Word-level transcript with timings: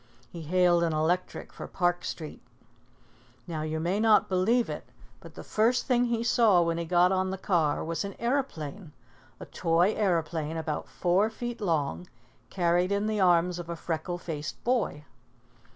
He 0.31 0.41
hailed 0.41 0.81
an 0.81 0.93
electric 0.93 1.53
for 1.53 1.67
Park 1.67 2.03
Street. 2.03 2.41
Now, 3.45 3.61
you 3.61 3.79
may 3.79 3.99
not 3.99 4.29
believe 4.29 4.67
it, 4.67 4.85
but 5.19 5.35
the 5.35 5.43
first 5.43 5.85
thing 5.85 6.05
he 6.05 6.23
saw 6.23 6.59
when 6.63 6.79
he 6.79 6.85
got 6.85 7.11
on 7.11 7.29
the 7.29 7.37
car 7.37 7.83
was 7.83 8.03
an 8.03 8.15
aeroplane 8.17 8.93
a 9.39 9.45
toy 9.45 9.93
aeroplane 9.93 10.57
about 10.57 10.89
four 10.89 11.29
feet 11.29 11.61
long, 11.61 12.07
carried 12.49 12.91
in 12.91 13.05
the 13.05 13.19
arms 13.19 13.59
of 13.59 13.69
a 13.69 13.75
freckle 13.75 14.17
faced 14.17 14.63
boy. 14.63 15.05